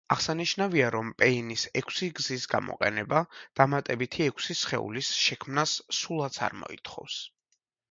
აღსანიშნავია, 0.13 0.85
რომ 0.95 1.09
პეინის 1.23 1.65
ექვსი 1.81 2.09
გზის 2.21 2.47
გამოყენება 2.55 3.21
დამატებითი 3.61 4.27
ექვსი 4.33 4.59
სხეულის 4.63 5.13
შექმნას 5.27 5.77
სულაც 6.01 6.43
არ 6.49 6.61
მოითხოვს. 6.65 7.23